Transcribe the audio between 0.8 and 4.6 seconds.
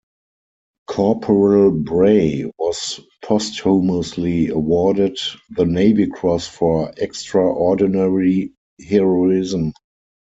Corporal Bray was posthumously